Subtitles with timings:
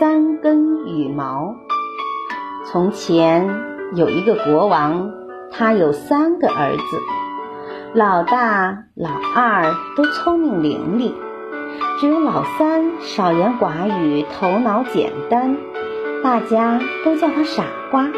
[0.00, 1.56] 三根羽毛。
[2.64, 3.50] 从前
[3.94, 5.10] 有一个国王，
[5.52, 6.82] 他有三个儿子，
[7.92, 11.12] 老大、老二都聪明伶俐，
[12.00, 15.58] 只有老三少言寡语，头脑简单，
[16.24, 18.08] 大家都叫他傻瓜。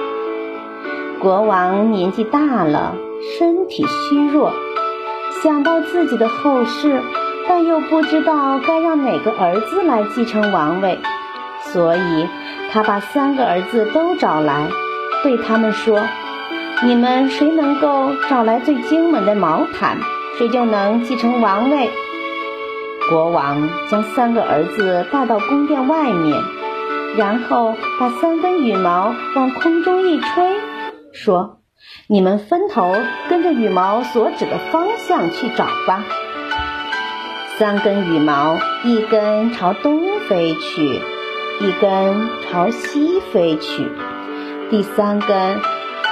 [1.19, 2.95] 国王年纪大了，
[3.37, 4.53] 身体虚弱，
[5.43, 7.03] 想到自己的后事。
[7.49, 11.01] 但又不知道该让哪个儿子来继承王位，
[11.71, 12.29] 所以
[12.73, 14.69] 他把三个儿子都找来，
[15.23, 16.01] 对他们说
[16.83, 19.99] ：“你们谁能够找来最精美的毛毯，
[20.39, 21.91] 谁就能继承王位。”
[23.09, 26.41] 国王将三个儿子带到宫殿外面，
[27.17, 30.61] 然后把三根羽毛往空中一吹，
[31.13, 31.59] 说
[32.09, 32.95] ：“你们分头
[33.29, 36.05] 跟着羽毛所指的方向去找吧。”
[37.59, 41.01] 三根羽毛，一根朝东飞去，
[41.63, 43.89] 一根朝西飞去，
[44.69, 45.61] 第三根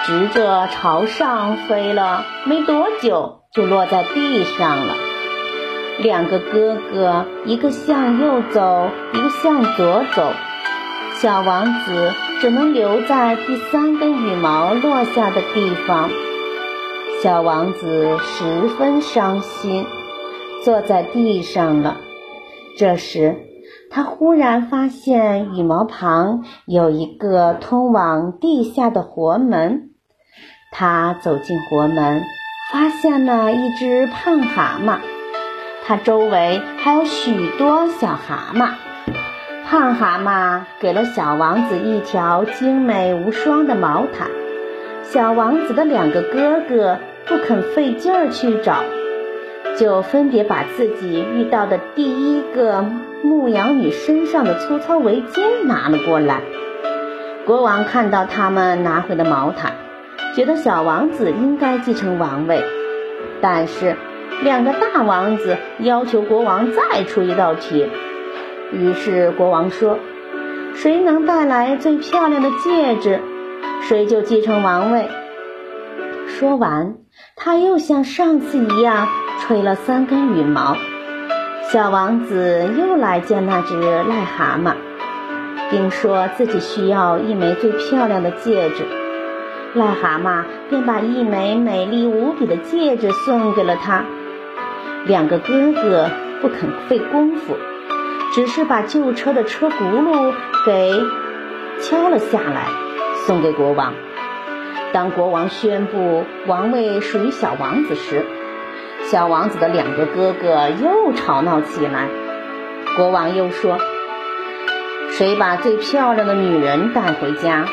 [0.05, 4.95] 直着朝上飞了，没多久就落在地上了。
[5.99, 10.33] 两个哥哥，一个向右走，一个向左走，
[11.17, 16.11] 小王子只能留在第三根羽毛落下的地方。
[17.25, 19.85] 小王子十分伤心。
[20.63, 21.97] 坐在地上了。
[22.77, 23.35] 这时，
[23.93, 29.91] 他忽然发现羽毛旁有一个通往地下的活门。
[30.71, 32.23] 他走进活门，
[32.73, 35.01] 发现了一只胖蛤蟆，
[35.85, 38.71] 它周围还有许多小蛤蟆。
[39.67, 44.31] 胖蛤蟆给了小王子一条精美无双的毛毯。
[45.03, 48.85] 小王子的两个哥哥不肯费劲儿去找。
[49.77, 52.85] 就分别把自己遇到的第一个
[53.23, 56.43] 牧羊女身上的粗糙围巾拿了过来。
[57.47, 59.73] 国王看到他们拿回的毛毯，
[60.35, 62.63] 觉得小王子应该继承王位，
[63.41, 63.97] 但是
[64.43, 67.89] 两个大王子要求国王再出一道题。
[68.73, 69.99] 于是国王说
[70.75, 73.21] ：“谁能带来最漂亮的戒指，
[73.83, 75.09] 谁就继承王位。”
[76.29, 76.95] 说完，
[77.37, 79.09] 他又像上次一样。
[79.43, 80.77] 吹了三根羽毛，
[81.73, 84.75] 小王子又来见那只癞蛤蟆，
[85.71, 88.85] 并说自己需要一枚最漂亮的戒指。
[89.77, 94.05] 癞蛤蟆便把一枚美丽无比的戒指送给了他。
[95.07, 96.11] 两个哥哥
[96.43, 97.57] 不肯费功夫，
[98.35, 100.35] 只是把旧车的车轱辘
[100.67, 101.01] 给
[101.83, 102.67] 敲了下来，
[103.29, 103.95] 送给国王。
[104.93, 108.27] 当国王宣布王位属于小王子时，
[109.11, 112.09] 小王子的两个哥哥又吵闹起来。
[112.97, 113.77] 国王又说
[115.11, 117.65] ：“谁把最漂亮的女人带回家，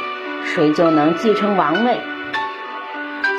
[0.44, 2.02] 谁就能继承王位。”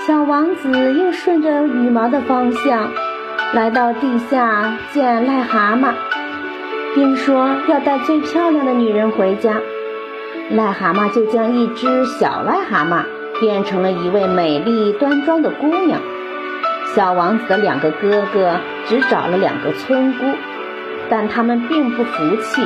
[0.06, 2.88] 小王子又顺着羽毛的方向，
[3.52, 5.92] 来到地下见癞蛤蟆，
[6.94, 9.60] 并说要带最漂亮的女人回家。
[10.52, 13.02] 癞蛤蟆就将一只小癞蛤蟆
[13.40, 16.00] 变成了一位美丽端庄的姑娘。
[16.94, 20.24] 小王子的两个哥哥只找了两个村姑，
[21.10, 22.62] 但他们并不服气，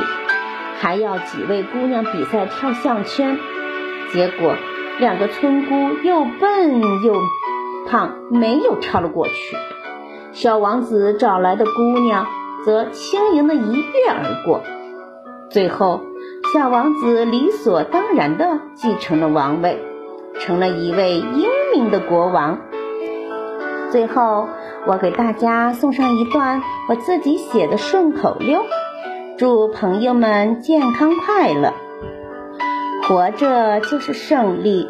[0.79, 3.37] 还要几位姑娘比赛跳项圈。
[4.11, 4.55] 结果，
[4.99, 7.21] 两个村姑又笨又
[7.87, 9.57] 胖，没有跳了过去。
[10.31, 12.25] 小王子找来的姑娘
[12.65, 14.61] 则轻盈的一跃而过。
[15.49, 16.01] 最后，
[16.53, 19.79] 小王子理所当然地继承了王位，
[20.39, 22.59] 成了一位英明的国王。
[23.93, 24.47] 最后，
[24.87, 28.63] 我给大家送上一段我自己写的顺口溜，
[29.37, 31.75] 祝朋友们健康快乐。
[33.07, 34.89] 活着就是胜利，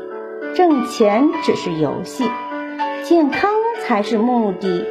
[0.56, 2.32] 挣钱只是游戏，
[3.04, 4.86] 健康才是目的，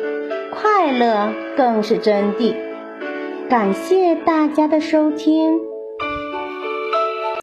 [0.50, 2.54] 快乐更是真谛。
[3.48, 5.71] 感谢大家的收听。